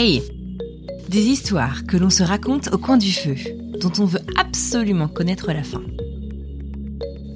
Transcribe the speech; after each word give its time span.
Hey 0.00 0.22
Des 1.08 1.26
histoires 1.26 1.84
que 1.84 1.96
l'on 1.96 2.08
se 2.08 2.22
raconte 2.22 2.68
au 2.72 2.78
coin 2.78 2.98
du 2.98 3.10
feu, 3.10 3.34
dont 3.80 3.90
on 3.98 4.04
veut 4.04 4.20
absolument 4.36 5.08
connaître 5.08 5.48
la 5.52 5.64
fin. 5.64 5.82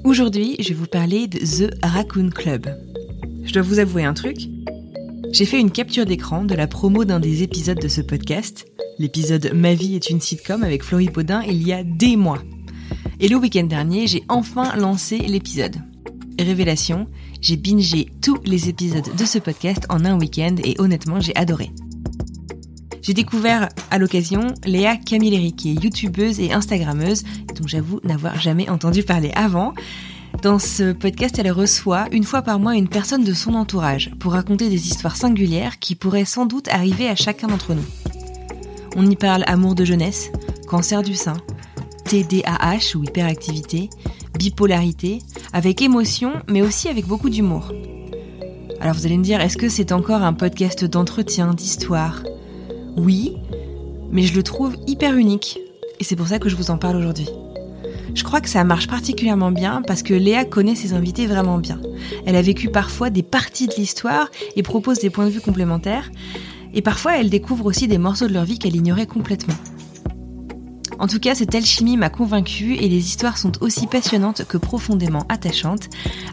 Aujourd'hui, 0.05 0.55
je 0.61 0.69
vais 0.69 0.75
vous 0.75 0.87
parler 0.87 1.27
de 1.27 1.38
The 1.41 1.75
Raccoon 1.83 2.30
Club. 2.30 2.69
Je 3.43 3.52
dois 3.52 3.62
vous 3.62 3.80
avouer 3.80 4.05
un 4.05 4.15
truc. 4.15 4.37
J'ai 5.33 5.45
fait 5.45 5.59
une 5.59 5.73
capture 5.73 6.07
d'écran 6.07 6.45
de 6.45 6.55
la 6.55 6.69
promo 6.69 7.05
d'un 7.05 7.19
des 7.19 7.43
épisodes 7.43 7.80
de 7.80 7.88
ce 7.88 8.01
podcast, 8.01 8.65
l'épisode 9.01 9.51
Ma 9.52 9.74
vie 9.74 9.97
est 9.97 10.10
une 10.10 10.21
sitcom 10.21 10.63
avec 10.63 10.85
Florie 10.85 11.10
Baudin 11.10 11.43
il 11.43 11.66
y 11.66 11.73
a 11.73 11.83
des 11.83 12.15
mois. 12.15 12.43
Et 13.19 13.27
le 13.27 13.35
week-end 13.38 13.65
dernier, 13.65 14.07
j'ai 14.07 14.23
enfin 14.29 14.77
lancé 14.77 15.19
l'épisode. 15.19 15.79
Révélation, 16.38 17.09
j'ai 17.41 17.57
bingé 17.57 18.07
tous 18.23 18.38
les 18.45 18.69
épisodes 18.69 19.16
de 19.19 19.24
ce 19.24 19.41
podcast 19.41 19.85
en 19.88 20.05
un 20.05 20.16
week-end 20.16 20.55
et 20.63 20.77
honnêtement, 20.79 21.19
j'ai 21.19 21.35
adoré. 21.35 21.73
J'ai 23.02 23.15
découvert 23.15 23.68
à 23.90 23.99
l'occasion 23.99 24.54
Léa 24.65 24.96
Camilleri, 24.96 25.52
qui 25.52 25.73
est 25.73 25.82
youtubeuse 25.82 26.38
et 26.38 26.52
instagrammeuse, 26.52 27.24
dont 27.57 27.66
j'avoue 27.66 27.99
n'avoir 28.04 28.40
jamais 28.40 28.71
entendu 28.71 29.02
parler 29.02 29.32
avant. 29.35 29.74
Dans 30.40 30.60
ce 30.60 30.93
podcast, 30.93 31.37
elle 31.38 31.51
reçoit 31.51 32.07
une 32.13 32.23
fois 32.23 32.43
par 32.43 32.60
mois 32.60 32.76
une 32.76 32.88
personne 32.88 33.24
de 33.24 33.35
son 33.35 33.54
entourage 33.54 34.13
pour 34.21 34.32
raconter 34.32 34.68
des 34.68 34.87
histoires 34.87 35.16
singulières 35.16 35.80
qui 35.80 35.96
pourraient 35.96 36.24
sans 36.24 36.46
doute 36.46 36.68
arriver 36.68 37.09
à 37.09 37.16
chacun 37.16 37.49
d'entre 37.49 37.74
nous. 37.74 37.85
On 38.95 39.10
y 39.10 39.16
parle 39.16 39.43
amour 39.48 39.74
de 39.74 39.85
jeunesse, 39.85 40.30
cancer 40.69 41.02
du 41.02 41.16
sein, 41.16 41.37
TDAH 42.04 42.96
ou 42.96 43.02
hyperactivité, 43.02 43.91
bipolarité, 44.38 45.19
avec 45.52 45.82
émotion, 45.82 46.35
mais 46.48 46.63
aussi 46.63 46.88
avec 46.88 47.07
beaucoup 47.07 47.30
d'humour. 47.30 47.73
Alors 48.80 48.95
vous 48.95 49.07
allez 49.07 49.19
me 49.19 49.24
dire, 49.24 49.41
est-ce 49.41 49.57
que 49.57 49.69
c'est 49.69 49.91
encore 49.91 50.23
un 50.23 50.35
podcast 50.35 50.85
d'entretien, 50.85 51.52
d'histoire? 51.52 52.23
Oui, 52.96 53.37
mais 54.10 54.23
je 54.23 54.35
le 54.35 54.43
trouve 54.43 54.76
hyper 54.87 55.16
unique, 55.16 55.59
et 56.01 56.04
c'est 56.04 56.16
pour 56.16 56.29
ça 56.29 56.38
que 56.38 56.48
je 56.48 56.57
vous 56.57 56.71
en 56.71 56.79
parle 56.79 56.96
aujourd'hui. 56.96 57.29
Je 58.15 58.24
crois 58.24 58.40
que 58.43 58.48
ça 58.48 58.62
marche 58.65 58.88
particulièrement 58.88 59.51
bien 59.51 59.82
parce 59.87 60.02
que 60.02 60.12
Léa 60.12 60.45
connaît 60.45 60.74
ses 60.74 60.93
invités 60.93 61.26
vraiment 61.26 61.57
bien. 61.57 61.80
Elle 62.26 62.37
a 62.37 62.43
vécu 62.43 62.68
parfois 62.68 63.09
des 63.09 63.23
parties 63.23 63.68
de 63.68 63.74
l'histoire 63.74 64.31
et 64.54 64.62
propose 64.62 64.98
des 64.98 65.09
points 65.09 65.25
de 65.25 65.31
vue 65.31 65.41
complémentaires, 65.41 66.10
et 66.75 66.82
parfois 66.82 67.19
elle 67.19 67.31
découvre 67.31 67.66
aussi 67.66 67.88
des 67.88 67.98
morceaux 67.98 68.26
de 68.26 68.34
leur 68.34 68.44
vie 68.44 68.59
qu'elle 68.59 68.76
ignorait 68.76 69.06
complètement. 69.06 69.54
En 70.98 71.09
tout 71.09 71.19
cas, 71.19 71.34
cette 71.34 71.54
alchimie 71.54 71.97
m'a 71.97 72.10
convaincue 72.10 72.75
et 72.75 72.88
les 72.88 73.06
histoires 73.06 73.37
sont 73.37 73.60
aussi 73.60 73.88
passionnantes 73.88 74.44
que 74.44 74.56
profondément 74.56 75.25
attachantes. 75.28 75.88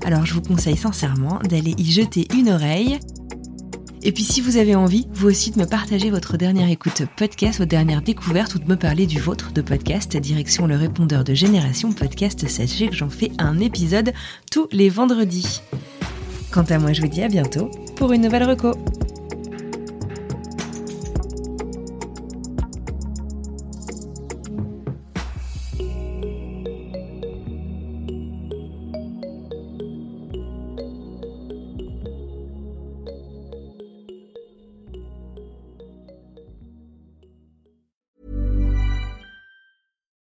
Alors 0.05 0.25
je 0.25 0.33
vous 0.33 0.41
conseille 0.41 0.77
sincèrement 0.77 1.39
d'aller 1.49 1.73
y 1.77 1.85
jeter 1.85 2.27
une 2.35 2.49
oreille. 2.49 2.99
Et 4.02 4.11
puis 4.11 4.23
si 4.23 4.39
vous 4.39 4.58
avez 4.58 4.75
envie, 4.75 5.08
vous 5.14 5.28
aussi 5.28 5.52
de 5.52 5.59
me 5.59 5.66
partager 5.66 6.09
votre 6.09 6.38
dernière 6.38 6.69
écoute 6.69 7.03
podcast, 7.17 7.58
votre 7.58 7.69
dernière 7.69 8.02
découverte 8.02 8.55
ou 8.55 8.59
de 8.59 8.67
me 8.67 8.78
parler 8.78 9.05
du 9.05 9.19
vôtre 9.19 9.52
de 9.52 9.61
podcast, 9.61 10.16
direction 10.16 10.67
le 10.67 10.78
répondeur 10.78 11.23
de 11.23 11.33
Génération 11.33 11.92
Podcast, 11.92 12.48
sachez 12.48 12.88
que 12.88 12.95
j'en 12.95 13.09
fais 13.09 13.32
un 13.38 13.59
épisode 13.59 14.14
tous 14.52 14.67
les 14.71 14.89
vendredis. 14.89 15.61
Quant 16.52 16.64
à 16.64 16.80
moi, 16.80 16.93
je 16.93 17.02
vous 17.02 17.08
dis 17.08 17.21
à 17.21 17.27
bientôt 17.27 17.70
pour 17.98 18.14
une 18.14 18.21
nouvelle 18.21 18.43
reco. 18.43 18.71